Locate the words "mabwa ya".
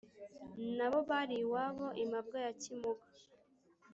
2.11-2.53